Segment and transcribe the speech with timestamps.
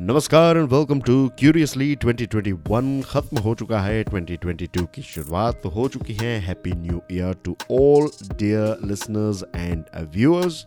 [0.00, 6.14] नमस्कार and welcome to curiously 2021 खत्म हो चुका है 2022 की शुरुआत हो चुकी
[6.14, 10.66] है। Happy new year to all dear listeners and viewers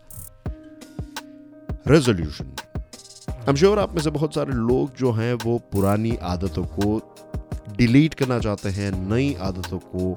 [1.87, 2.55] resolution
[3.29, 7.15] I am sure आप में से बहुत सारे लोग जो हैं वो पुरानी आदतों को
[7.77, 10.13] डिलीट करना चाहते हैं, नई आदतों को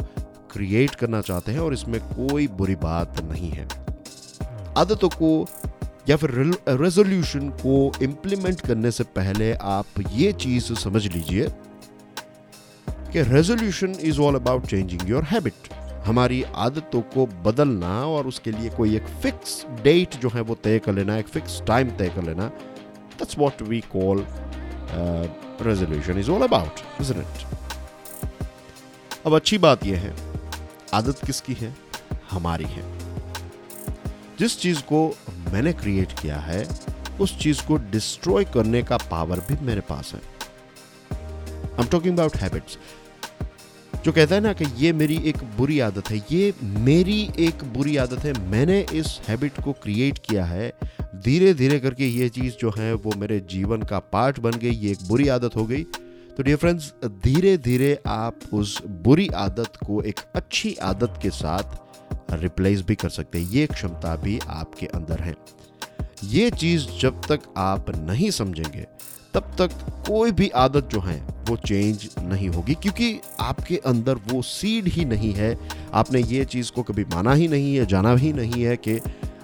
[0.53, 3.69] क्रिएट करना चाहते हैं और इसमें कोई बुरी बात नहीं है।
[4.77, 5.47] आदतों को
[6.09, 6.31] या फिर
[6.69, 11.49] रेजोल्यूशन को इम्प्लीमेंट करने से पहले आप ये चीज़ समझ लीजिए
[13.13, 15.73] कि resolution is all about changing your habit
[16.07, 20.79] हमारी आदतों को बदलना और उसके लिए कोई एक फिक्स डेट जो है वो तय
[20.79, 22.47] कर लेना, एक फिक्स टाइम तय कर लेना
[23.19, 24.25] that's what we call
[25.67, 27.47] resolution is all about it
[29.27, 30.15] अब अच्छी बात यह है,
[30.95, 31.75] आदत किसकी है?
[32.31, 32.92] हमारी है।
[34.39, 35.07] जिस चीज़ को
[35.53, 36.67] मैंने क्रिएट किया है,
[37.21, 42.37] उस चीज़ को डिस्ट्रॉय करने का पावर भी मेरे पास है। I am talking about
[42.37, 42.79] habits
[44.05, 47.97] जो कहता है ना कि ये मेरी एक बुरी आदत है, ये मेरी एक बुरी
[47.97, 50.73] आदत है, मैंने इस हैबिट को क्रिएट किया है
[51.17, 54.91] धीरे धीरे करके ये चीज़ जो है, वो मेरे जीवन का पार्ट बन गई, ये
[54.93, 55.83] एक बुरी आदत हो गई।
[56.37, 56.93] तो डियर फ्रेंड्स
[57.25, 61.77] धीरे धीरे आप उस बुरी आदत को, एक अच्छी आदत के साथ
[62.33, 65.35] रिप्लेस भी कर सकते हैं। ये क्षमता भी आपके अंदर है।
[66.25, 68.87] ये चीज़ जब तक आप नहीं समझेंगे,
[69.35, 69.71] तब तक
[70.09, 75.05] कोई भी आदत जो है, वो चेंज नहीं होगी, क्योंकि आपके अंदर वो सीड ही
[75.05, 75.59] नहीं है।
[75.93, 79.01] आपने ये चीज़ को कभी माना ही नहीं है, जाना ही नहीं है कि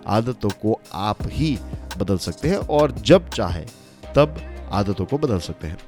[0.07, 1.59] आदतों को आप ही
[1.99, 3.67] बदल सकते हैं, और जब चाहे,
[4.17, 4.37] तब
[4.73, 5.79] आदतों को बदल सकते हैं।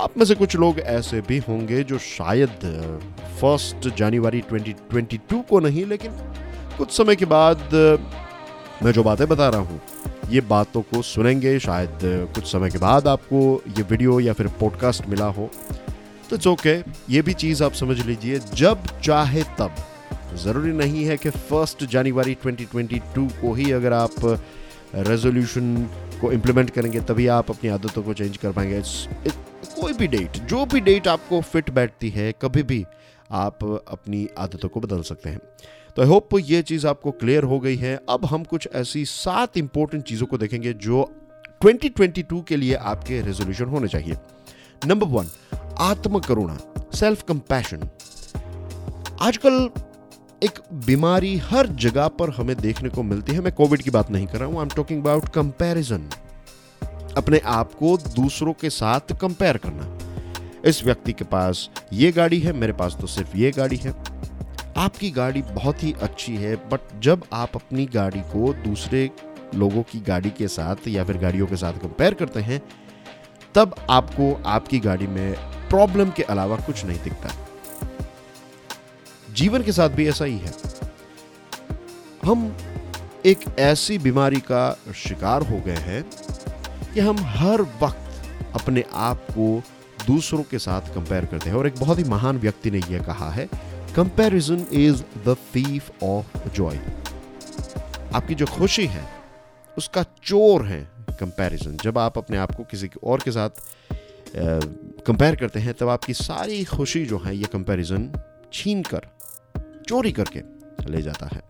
[0.00, 2.50] आप में से कुछ लोग ऐसे भी होंगे जो शायद
[3.40, 6.12] फ़र्स्ट जनवरी 2022 को नहीं, लेकिन
[6.78, 7.58] कुछ समय के बाद
[8.82, 9.80] मैं जो बातें बता रहा हूँ,
[10.30, 11.98] ये बातों को सुनेंगे। शायद
[12.34, 13.40] कुछ समय के बाद आपको
[13.78, 15.50] ये वीडियो या फिर पॉडकास्ट मिला हो।
[16.30, 16.76] तो इट्स ओके
[17.10, 19.74] ये भी चीज़ आप समझ लीजिए। जब चाहे तब,
[20.36, 24.26] ज़रूरी नहीं है कि फ़र्स्ट जनवरी 2022 को ही अगर आप
[24.94, 25.76] रेजोल्यूशन
[26.20, 28.82] को इम्प्लीमेंट करेंगे, तभी आप अपनी आदतों को चेंज कर पाएँगे।
[29.80, 32.84] कोई भी डेट जो भी डेट आपको फिट बैठती है, कभी भी
[33.30, 35.40] आप अपनी आदतों को बदल सकते हैं।
[35.96, 39.56] तो आई होप ये चीज़ आपको क्लियर हो गई है। अब हम कुछ ऐसी सात
[39.56, 41.10] इंपॉर्टेंट चीज़ों को देखेंगे, जो
[41.62, 44.16] 2022 के लिए आपके रेजोल्यूशन होने चाहिए।
[44.86, 45.28] नंबर वन
[45.80, 46.58] आत्म करुणा
[46.94, 47.88] सेल्फ कंपैशन
[49.20, 49.68] आजकल
[50.42, 54.26] एक बीमारी हर जगह पर हमें देखने को मिलती है। मैं कोविड की बात नहीं
[54.26, 56.08] कर रहा हूँ। I am talking about comparison
[57.16, 59.98] अपने आप को दूसरों के साथ कंपेयर करना।
[60.64, 63.94] इस व्यक्ति के पास ये गाड़ी है, मेरे पास तो सिर्फ़ ये गाड़ी है।
[64.76, 69.10] आपकी गाड़ी बहुत ही अच्छी है बट जब आप अपनी गाड़ी को दूसरे
[69.54, 72.62] लोगों की गाड़ी के साथ या फिर गाड़ियों के साथ कंपेयर करते हैं,
[73.54, 75.34] तब आपको आपकी गाड़ी में
[75.68, 77.34] प्रॉब्लम के अलावा कुछ नहीं दिखता।
[79.38, 80.52] जीवन के साथ भी ऐसा ही है।
[82.24, 82.56] हम
[83.26, 84.62] एक ऐसी बीमारी का
[84.96, 86.02] शिकार हो गए हैं
[86.94, 89.62] कि हम हर वक्त अपने आप को
[90.06, 93.30] दूसरों के साथ कंपेयर करते हैं। और एक बहुत ही महान व्यक्ति ने यह कहा
[93.30, 93.48] है
[93.96, 96.80] comparison is the thief of joy
[98.14, 99.04] आपकी जो खुशी है,
[99.76, 100.80] उसका चोर है
[101.20, 103.50] कंपैरिजन जब आप अपने आप को किसी और के साथ
[105.06, 108.10] कंपेयर करते हैं, तब आपकी सारी खुशी जो है, ये कंपैरिजन
[108.52, 109.06] छीन कर
[109.88, 110.40] चोरी करके
[110.90, 111.40] ले जाता है।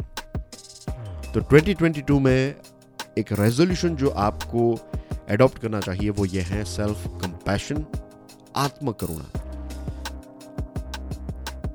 [1.32, 2.54] तो 2022 में
[3.18, 4.78] एक रेजोल्यूशन जो आपको
[5.28, 7.84] एडॉप्ट करना चाहिए वो ये है सेल्फ कंपैशन
[8.56, 9.30] आत्म करुणा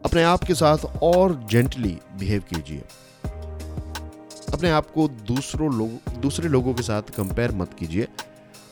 [0.05, 2.83] अपने आप के साथ और जेंटली बिहेव कीजिए।
[4.53, 8.07] अपने आप को दूसरों लोग, दूसरे लोगों के साथ कंपेयर मत कीजिए।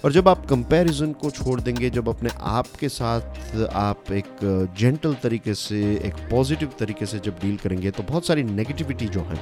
[0.04, 4.40] और जब आप कंपैरिजन को छोड़ देंगे, जब अपने आप के साथ आप एक
[4.78, 9.22] जेंटल तरीके से, एक पॉजिटिव तरीके से जब डील करेंगे तो बहुत सारी नेगेटिविटी जो
[9.22, 9.36] है,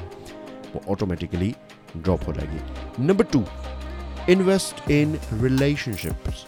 [0.74, 1.54] वो ऑटोमेटिकली
[1.98, 3.44] ड्रॉप हो जाएगी। Number two
[4.30, 6.46] invest in relationships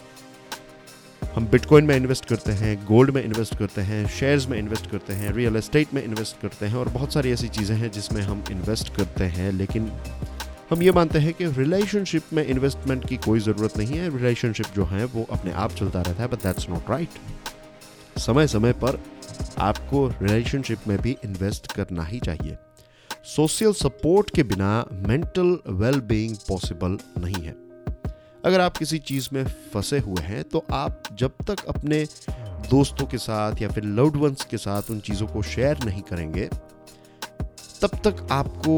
[1.34, 5.12] हम बिटकॉइन में इन्वेस्ट करते हैं गोल्ड में इन्वेस्ट करते हैं शेयर्स में इन्वेस्ट करते
[5.12, 8.44] हैं रियल एस्टेट में इन्वेस्ट करते हैं, और बहुत सारी ऐसी चीज़ें हैं जिसमें हम
[8.50, 9.90] इन्वेस्ट करते हैं, लेकिन
[10.72, 14.84] हम ये मानते हैं कि रिलेशनशिप में इन्वेस्टमेंट की कोई ज़रूरत नहीं है। रिलेशनशिप जो
[14.84, 18.98] है, वो अपने आप चलता रहता है बट दैट्स नॉट राइट समय समय पर
[19.58, 22.56] आपको रिलेशनशिप में भी इन्वेस्ट करना ही चाहिए।
[23.26, 27.54] सोशल सपोर्ट के बिना मेंटल वेल बीइंग पॉसिबल नहीं है।
[28.44, 32.04] अगर आप किसी चीज़ में फंसे हुए हैं तो आप जब तक अपने
[32.70, 36.48] दोस्तों के साथ या फिर लव्ड वंस के साथ उन चीज़ों को शेयर नहीं करेंगे,
[37.82, 38.76] तब तक आपको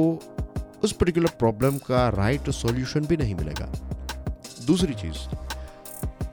[0.84, 3.66] उस पर्टिकुलर प्रॉब्लम का राइट सॉल्यूशन भी नहीं मिलेगा।
[4.66, 5.18] दूसरी चीज़,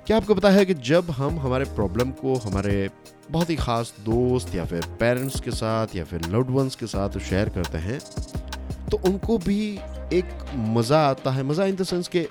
[0.07, 2.89] क्या आपको पता है कि जब हम हमारे प्रॉब्लम को हमारे
[3.31, 7.17] बहुत ही ख़ास दोस्त या फिर पेरेंट्स के साथ या फिर लव्ड वंस के साथ
[7.19, 7.99] शेयर करते हैं
[8.89, 9.59] तो उनको भी
[10.13, 12.27] एक मज़ा आता है, मज़ा इन द सेंस के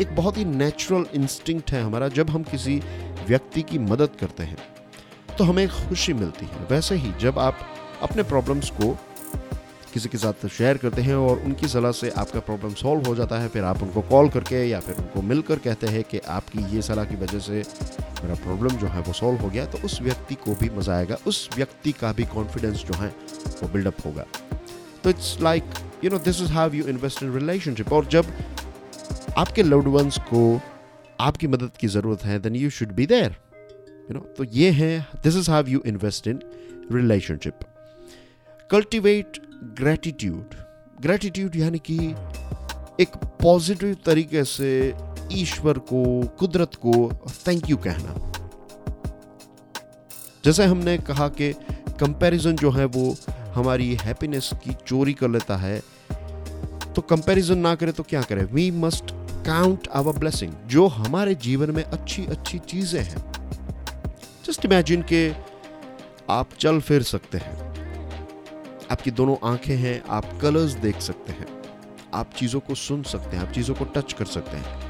[0.00, 2.76] एक बहुत ही नेचुरल इंस्टिंक्ट है हमारा जब हम किसी
[3.28, 4.58] व्यक्ति की मदद करते हैं।
[5.38, 7.58] तो हमें खुशी मिलती है। वैसे ही जब आप
[8.02, 8.96] अपने प्रॉब्लम्स को
[9.96, 13.38] किसी के साथ शेयर करते हैं और उनकी सलाह से आपका प्रॉब्लम सॉल्व हो जाता
[13.40, 16.82] है, फिर आप उनको कॉल करके या फिर उनको मिलकर कहते हैं कि आपकी ये
[16.82, 17.62] सलाह की वजह से
[18.22, 21.16] मेरा प्रॉब्लम जो है वो सॉल्व हो गया तो उस व्यक्ति को भी मज़ा आएगा,
[21.26, 23.08] उस व्यक्ति का भी कॉन्फिडेंस जो है
[23.62, 24.26] वो बिल्डअप होगा।
[25.04, 25.64] तो it's like
[26.04, 28.32] you know this is how you invest in relationship और जब
[29.38, 30.42] आपके लव्ड वंस को
[31.20, 33.36] आपकी मदद की ज़रूरत है then you should be there
[34.10, 36.40] you know तो ये है this is how you invest in
[36.92, 37.66] relationship
[38.70, 39.40] cultivate
[39.78, 40.54] gratitude
[41.00, 41.96] gratitude यानी कि
[43.00, 44.94] एक पॉजिटिव तरीके से
[45.32, 47.10] ईश्वर को, कुदरत को
[47.46, 48.32] थैंक यू कहना।
[50.44, 51.52] जैसे हमने कहा कि
[52.00, 53.14] कंपैरिजन जो है वो
[53.54, 55.80] हमारी हैप्पीनेस की चोरी कर लेता है
[56.94, 58.44] तो कंपैरिजन ना करें तो क्या करें?
[58.44, 59.10] We must
[59.46, 63.24] count our blessing जो हमारे जीवन में अच्छी अच्छी चीज़ें हैं।
[64.46, 65.28] जस्ट इमेजिन के
[66.30, 67.65] आप चल फिर सकते हैं।
[68.90, 71.46] आपकी दोनों आँखें हैं, आप कलर्स देख सकते हैं।
[72.14, 74.84] आप चीज़ों को सुन सकते हैं, आप चीज़ों को टच कर सकते हैं।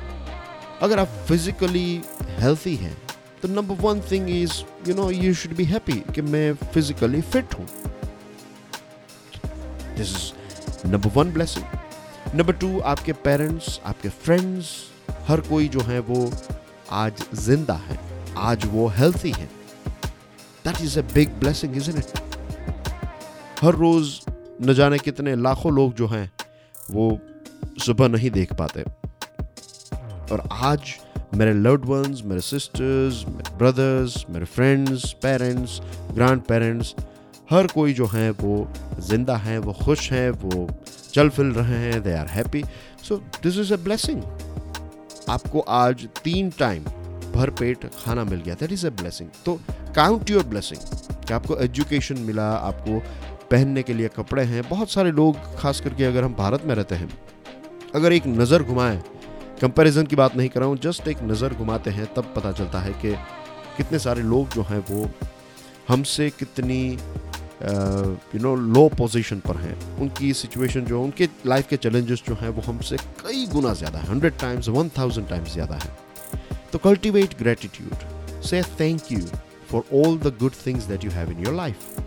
[0.82, 2.02] अगर आप फिजिकली
[2.38, 2.96] हेल्थी हैं
[3.42, 4.52] तो number one thing is
[4.88, 7.66] you know you should be happy कि मैं फिजिकली फिट हूँ।
[9.96, 14.74] This is number one blessing number two आपके पेरेंट्स आपके फ्रेंड्स
[15.28, 16.30] हर कोई जो है वो
[16.94, 17.98] आज ज़िंदा है,
[18.36, 19.48] आज वो हेल्थी है।
[20.64, 22.18] That is a big blessing is it
[23.62, 24.20] हर रोज
[24.62, 26.30] न जाने कितने लाखों लोग जो हैं,
[26.90, 27.18] वो
[27.84, 28.82] सुबह नहीं देख पाते।
[30.32, 30.94] और आज
[31.34, 35.80] मेरे लव्ड वंस मेरे सिस्टर्स मेरे ब्रदर्स मेरे फ्रेंड्स पेरेंट्स
[36.12, 36.94] ग्रैंड पेरेंट्स
[37.50, 38.68] हर कोई जो है, वो
[39.00, 40.68] ज़िंदा है, वो खुश हैं, वो
[41.12, 42.64] चल फिर रहे हैं they are happy
[43.08, 44.22] so this is a blessing
[45.28, 46.84] आपको आज तीन टाइम
[47.34, 49.58] भर पेट खाना मिल गया। दैट इज़ अ ब्लेसिंग तो
[49.96, 52.50] काउंट योर ब्लेसिंग कि आपको एजुकेशन मिला?
[52.50, 53.02] आपको
[53.50, 56.94] पहनने के लिए कपड़े हैं। बहुत सारे लोग, खास करके अगर हम भारत में रहते
[56.94, 57.08] हैं,
[57.94, 59.02] अगर एक नज़र घुमाएँ
[59.60, 62.80] कंपैरिजन की बात नहीं कर रहा हूँ जस्ट एक नज़र घुमाते हैं, तब पता चलता
[62.80, 63.14] है कि
[63.76, 65.08] कितने सारे लोग जो हैं वो
[65.88, 66.82] हमसे कितनी
[67.62, 72.48] यू नो लो पोजीशन पर हैं। उनकी सिचुएशन जो, उनके लाइफ के चैलेंजेस जो हैं,
[72.48, 75.96] वो हमसे कई गुना ज़्यादा है। Hundred times one thousand times ज़्यादा है।
[76.72, 79.20] तो कल्टिवेट ग्रेटिट्यूड से thank you
[79.70, 82.05] for all the good things that you have in your life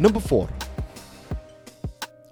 [0.00, 0.48] number four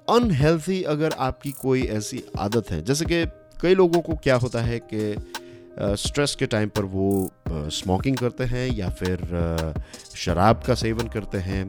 [0.08, 3.24] unhealthy अगर आपकी कोई ऐसी आदत है, जैसे कि
[3.62, 7.08] कई लोगों को क्या होता है कि स्ट्रेस के टाइम पर वो
[7.48, 9.74] स्मोकिंग करते हैं या फिर
[10.16, 11.68] शराब का सेवन करते हैं।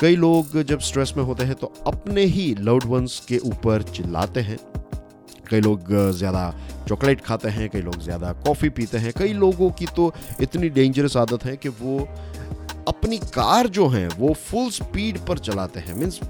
[0.00, 4.40] कई लोग जब स्ट्रेस में होते हैं तो अपने ही लव्ड वंस के ऊपर चिल्लाते
[4.40, 4.58] हैं।
[5.50, 6.44] कई लोग ज़्यादा
[6.88, 11.16] चॉकलेट खाते हैं, कई लोग ज़्यादा कॉफ़ी पीते हैं। कई लोगों की तो इतनी डेंजरस
[11.16, 11.98] आदत है कि वो
[12.88, 16.20] अपनी कार जो है, वो फुल स्पीड पर चलाते हैं। मीन्स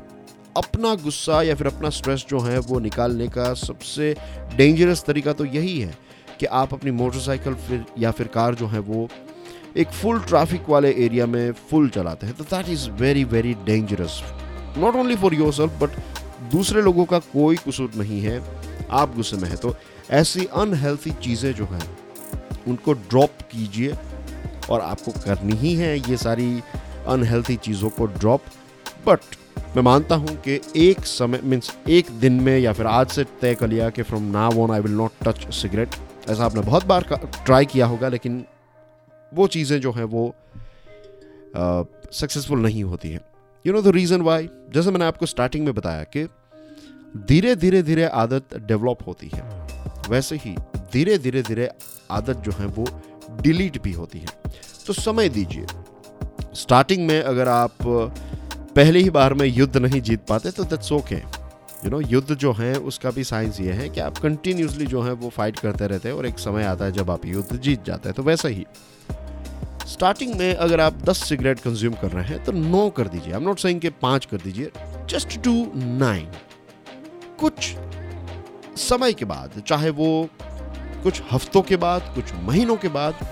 [0.56, 4.14] अपना गुस्सा या फिर अपना स्ट्रेस जो है, वो निकालने का सबसे
[4.56, 5.94] डेंजरस तरीका तो यही है
[6.40, 9.08] कि आप अपनी मोटरसाइकिल फिर या फिर कार जो है, वो
[9.76, 14.22] एक फुल ट्रैफ़िक वाले एरिया में फुल चलाते हैं। तो that is very very dangerous
[14.78, 15.98] not only for yourself but
[16.50, 18.42] दूसरे लोगों का कोई कसूर नहीं है।
[18.90, 19.74] आप गुस्से में है। तो
[20.12, 21.82] ऐसी अनहेल्थी चीज़ें जो हैं,
[22.68, 23.94] उनको ड्रॉप कीजिए।
[24.70, 26.62] और आपको करनी ही है ये सारी
[27.06, 28.40] अनहेल्थी चीज़ों को ड्रॉप
[29.06, 29.20] बट
[29.76, 33.54] मैं मानता हूँ कि एक समय मीन्स एक दिन में या फिर आज से तय
[33.54, 35.88] कर लिया कि from now on I will not touch cigarette
[36.28, 37.02] ऐसा आपने बहुत बार
[37.46, 38.44] ट्राई किया होगा लेकिन
[39.34, 40.34] वो चीज़ें जो हैं वो
[42.12, 43.20] सक्सेसफुल uh, नहीं होती हैं.
[43.66, 46.28] You know the reason why जैसे मैंने आपको स्टार्टिंग में बताया कि
[47.16, 49.42] धीरे धीरे धीरे आदत डेवलप होती है.
[50.08, 50.56] वैसे ही
[50.92, 51.70] धीरे धीरे धीरे
[52.10, 52.86] आदत जो है वो
[53.32, 54.52] डिलीट भी होती है।
[54.86, 55.66] तो समय दीजिए।
[56.54, 61.14] स्टार्टिंग में अगर आप पहली ही बार में युद्ध नहीं जीत पाते तो दैट्स ओके
[61.14, 65.12] यू नो युद्ध जो है, उसका भी साइंस ये है कि आप कंटिन्यूसली जो है,
[65.12, 68.08] वो फाइट करते रहते हैं और एक समय आता है जब आप युद्ध जीत जाते
[68.08, 68.64] हैं तो वैसा ही।
[69.86, 73.38] स्टार्टिंग में अगर आप 10 सिगरेट कंज्यूम कर रहे हैं तो नौ कर दीजिए। आई
[73.38, 74.70] एम नॉट सेइंग कि पाँच कर दीजिए
[75.10, 76.30] जस्ट टू नाइन
[77.40, 77.74] कुछ
[78.80, 80.28] समय के बाद, चाहे वो
[81.04, 83.26] कुछ हफ्तों के बाद, कुछ महीनों के बाद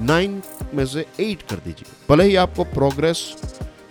[0.00, 0.42] नाइन
[0.74, 3.18] में से एट कर दीजिए। भले ही आपको प्रोग्रेस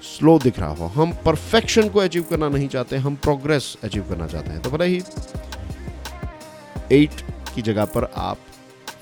[0.04, 4.28] स्लो दिख रहा हो, हम परफेक्शन को अचीव करना नहीं चाहते, हम प्रोग्रेस अचीव करना
[4.28, 5.02] चाहते हैं। तो भले ही
[6.92, 7.22] एट
[7.56, 8.38] की जगह पर आप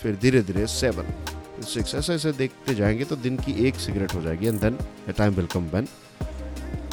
[0.01, 1.13] फिर धीरे धीरे सेवन
[1.63, 4.77] सिक्स ऐसे ऐसे देखते जाएँगे तो दिन की एक सिगरेट हो जाएगी and then
[5.09, 5.87] a time will come when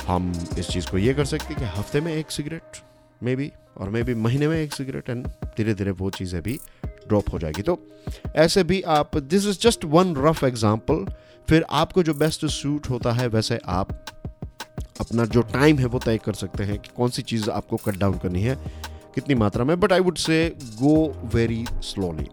[0.07, 2.83] हम इस चीज़ को ये कर सकते हैं कि हफ़्ते में एक सिगरेट
[3.23, 5.27] मे बी और मे बी महीने में एक सिगरेट एंड
[5.57, 6.59] धीरे धीरे वो चीज़ें भी
[7.09, 7.79] ड्रॉप हो जाएगी। तो
[8.37, 11.05] ऐसे भी आप this is just one rough example
[11.49, 13.93] फिर आपको जो बेस्ट सूट होता है, वैसे आप
[15.01, 17.97] अपना जो टाइम है, वो तय कर सकते हैं कि कौन सी चीज़ आपको कट
[17.99, 18.55] डाउन करनी है,
[19.15, 20.97] कितनी मात्रा में but I would say go
[21.35, 22.29] very slowly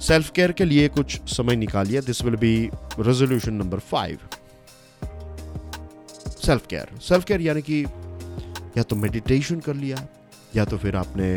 [0.00, 2.56] self care के लिए कुछ समय निकालिए this will be
[2.98, 4.18] resolution number five
[6.36, 7.82] self care self care यानी कि
[8.76, 9.96] या तो मेडिटेशन कर लिया,
[10.56, 11.36] या तो फिर आपने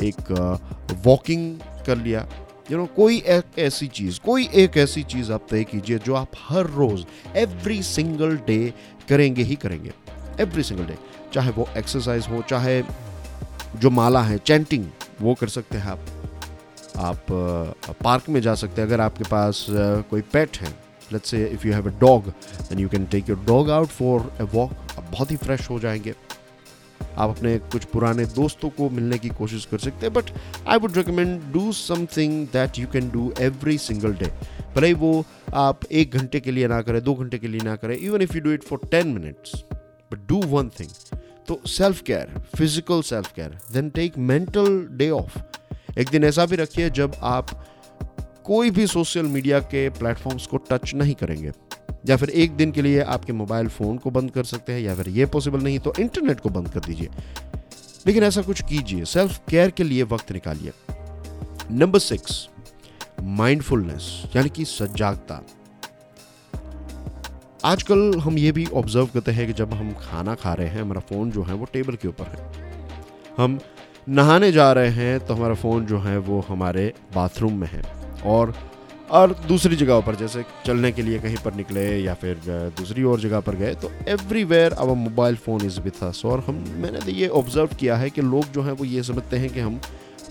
[0.00, 0.30] एक
[1.04, 2.26] वॉकिंग कर लिया।
[2.70, 6.30] यू नो कोई एक ऐसी चीज़, कोई एक ऐसी चीज़ आप तय कीजिए जो आप
[6.48, 7.04] हर रोज़
[7.36, 8.72] एवरी सिंगल डे
[9.08, 9.92] करेंगे ही करेंगे।
[10.40, 10.98] एवरी सिंगल डे
[11.34, 12.82] चाहे वो एक्सरसाइज हो, चाहे
[13.76, 14.86] जो माला है चैंटिंग
[15.20, 16.06] वो कर सकते हैं आप।
[16.96, 17.26] आप
[18.02, 20.68] पार्क में जा सकते हैं। अगर आपके पास कोई पेट है
[21.12, 24.32] let's say if you have a dog then you can take your dog out for
[24.40, 26.14] a walk आप बहुत ही फ्रेश हो जाएँगे।
[27.18, 30.24] आप अपने कुछ पुराने दोस्तों को मिलने की कोशिश कर सकते हैं but
[30.68, 34.32] I would recommend do something that you can do every single day
[34.76, 37.76] भले ही वो आप एक घंटे के लिए ना करें, दो घंटे के लिए ना
[37.76, 39.64] करें even if you do it for ten minutes
[40.12, 41.18] but do one thing
[41.48, 45.38] तो self care physical self care then take mental day off
[45.98, 47.66] एक दिन ऐसा भी रखिए जब आप
[48.44, 51.50] कोई भी सोशल मीडिया के प्लेटफॉर्म्स को टच नहीं करेंगे।
[52.06, 54.94] या फिर एक दिन के लिए आपके मोबाइल फ़ोन को बंद कर सकते हैं, या
[54.94, 57.08] फिर ये पॉसिबल नहीं तो इंटरनेट को बंद कर दीजिए।
[58.06, 60.72] लेकिन ऐसा कुछ कीजिए सेल्फ केयर के लिए वक्त निकालिए।
[61.70, 62.48] नंबर सिक्स
[63.22, 65.40] माइंडफुलनेस यानी कि सजागता।
[67.64, 71.00] आजकल हम ये भी ऑब्ज़र्व करते हैं कि जब हम खाना खा रहे हैं, हमारा
[71.00, 72.52] फ़ोन जो है वो टेबल के ऊपर है।
[73.36, 73.58] हम
[74.08, 77.82] नहाने जा रहे हैं तो हमारा फ़ोन जो है वो हमारे बाथरूम में है।
[78.22, 78.54] और
[79.10, 82.38] और दूसरी जगह पर, जैसे चलने के लिए कहीं पर निकले या फिर
[82.78, 86.64] दूसरी और जगह पर गए तो एवरीवेयर अब mobile phone is with us और हम,
[86.78, 89.60] मैंने तो ये ऑब्ज़र्व किया है कि लोग जो हैं वो ये समझते हैं कि
[89.60, 89.80] हम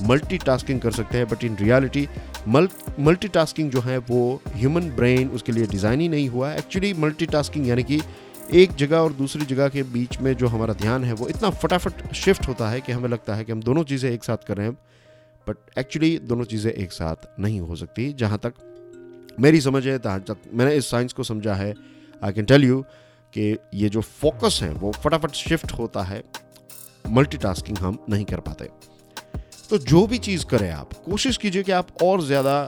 [0.04, 2.08] मल्टीटास्किंग कर सकते हैं बट इन रियलिटी
[2.48, 7.68] मल्टीटास्किंग जो है वो ह्यूमन ब्रेन उसके लिए डिज़ाइन ही नहीं हुआ। है एक्चुअली मल्टीटास्किंग
[7.68, 8.02] यानी कि
[8.54, 12.14] एक जगह और दूसरी जगह के बीच में जो हमारा ध्यान है वो इतना फटाफट
[12.14, 14.68] शिफ्ट होता है कि हमें लगता है कि हम दोनों चीज़ें एक साथ कर रहे
[14.68, 14.78] हैं।
[15.48, 18.54] बट एक्चुअली दोनों चीज़ें एक साथ नहीं हो सकती, जहाँ तक
[19.40, 21.74] मेरी समझ है, जहाँ तक मैंने इस साइंस को समझा है
[22.22, 22.82] आई कैन टेल यू
[23.34, 26.24] कि ये जो फोकस है, वो फटाफट शिफ्ट होता है
[27.10, 28.70] मल्टीटास्किंग हम नहीं कर पाते।
[29.70, 32.60] तो जो भी चीज़ करें आप, कोशिश कीजिए कि आप और ज़्यादा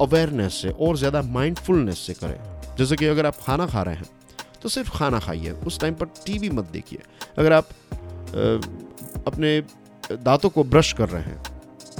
[0.00, 4.08] अवेयरनेस से, और ज़्यादा माइंडफुलनेस से करें। जैसे कि अगर आप खाना खा रहे हैं
[4.62, 6.98] तो सिर्फ़ खाना खाइए, उस टाइम पर टीवी मत देखिए।
[7.38, 7.68] अगर आप
[9.26, 9.60] अपने
[10.12, 11.47] दांतों को ब्रश कर रहे हैं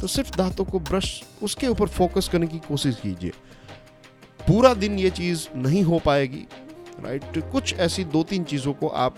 [0.01, 3.33] तो सिर्फ़ दांतों को ब्रश, उसके ऊपर फोकस करने की कोशिश कीजिए।
[4.41, 6.47] पूरा दिन ये चीज़ नहीं हो पाएगी
[7.01, 9.15] राइट कुछ ऐसी दो तीन चीज़ों को आप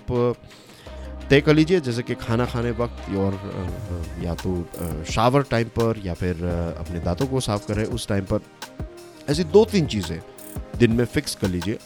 [1.31, 3.35] तय कर लीजिए, जैसे कि खाना खाने वक्त और
[4.25, 8.41] या तो शावर टाइम पर या फिर अपने दांतों को साफ़ करें उस टाइम पर।
[9.29, 10.21] ऐसी दो तीन चीज़ें
[10.79, 11.79] दिन में फिक्स कर लीजिए।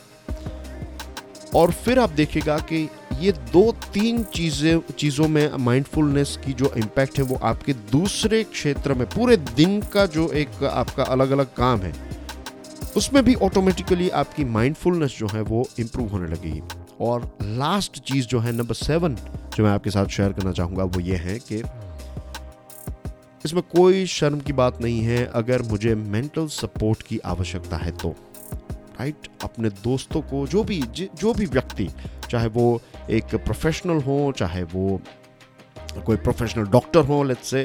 [1.54, 2.88] और फिर आप देखिएगा कि
[3.20, 8.94] ये दो तीन चीज़ें, चीज़ों में माइंडफुलनेस की जो इम्पैक्ट है वो आपके दूसरे क्षेत्र
[8.94, 11.92] में, पूरे दिन का जो एक आपका अलग अलग काम है,
[12.96, 16.62] उसमें भी ऑटोमेटिकली आपकी माइंडफुलनेस जो है वो इम्प्रूव होने लगेगी।
[17.00, 19.16] और लास्ट चीज़ जो है नंबर सेवन
[19.56, 21.62] जो मैं आपके साथ शेयर करना चाहूँगा, वो ये है कि
[23.44, 28.14] इसमें कोई शर्म की बात नहीं है, अगर मुझे मेंटल सपोर्ट की आवश्यकता है तो।
[28.98, 31.88] राइट अपने दोस्तों को, जो भी जो भी व्यक्ति
[32.34, 35.00] चाहे वो एक प्रोफेशनल हो, चाहे वो
[36.06, 37.62] कोई प्रोफेशनल डॉक्टर हो लेट्स से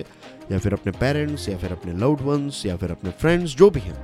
[0.52, 3.80] या फिर अपने पेरेंट्स या फिर अपने लव्ड वंस या फिर अपने फ्रेंड्स जो भी
[3.80, 3.98] हैं।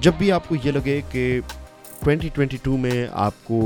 [0.00, 1.24] जब भी आपको ये लगे कि
[2.04, 3.60] 2022 में आपको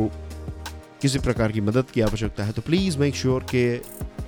[1.03, 3.83] किसी प्रकार की मदद की आवश्यकता है तो प्लीज़ मेक श्योर कि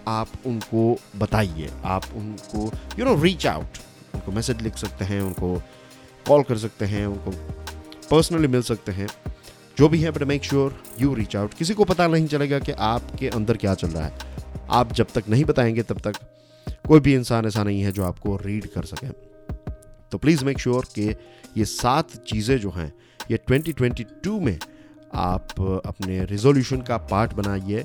[0.09, 3.79] आप उनको बताइए। आप उनको यू नो रीच आउट
[4.15, 5.55] उनको मैसेज लिख सकते हैं, उनको
[6.29, 7.31] कॉल कर सकते हैं, उनको
[8.11, 9.09] पर्सनली मिल सकते हैं।
[9.79, 12.73] जो भी है but make sure you reach out किसी को पता नहीं चलेगा कि
[12.73, 14.13] आपके अंदर क्या चल रहा है।
[14.71, 16.17] आप जब तक नहीं बताएँगे, तब तक
[16.89, 19.09] कोई भी इंसान ऐसा नहीं है जो आपको रीड कर सके।
[20.13, 21.15] तो प्लीज़ मेक श्योर कि
[21.57, 22.93] ये सात चीज़ें जो हैं,
[23.31, 24.59] ये 2022 में
[25.15, 27.85] आप अपने रिजोल्यूशन का पार्ट बनाइए।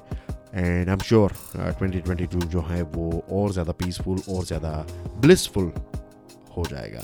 [0.56, 4.86] एंड आई एम श्योर 2022 जो है, वो और ज़्यादा पीसफुल और ज़्यादा
[5.22, 5.72] ब्लिसफुल
[6.58, 7.04] हो जाएगा।